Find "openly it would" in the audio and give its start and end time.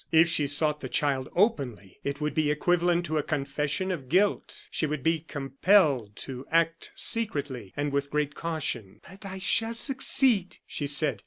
1.35-2.33